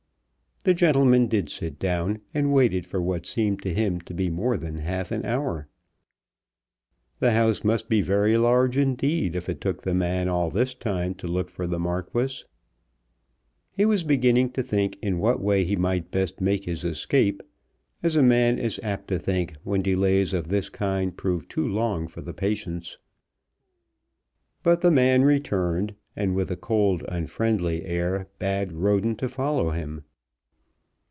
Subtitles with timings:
[0.63, 4.57] The gentleman did sit down, and waited for what seemed to him to be more
[4.57, 5.67] than half an hour.
[7.19, 11.15] The house must be very large indeed if it took the man all this time
[11.15, 12.43] to look for the Marquis.
[13.71, 17.41] He was beginning to think in what way he might best make his escape,
[18.03, 22.07] as a man is apt to think when delays of this kind prove too long
[22.07, 22.99] for the patience,
[24.61, 30.03] but the man returned, and with a cold unfriendly air bade Roden to follow him.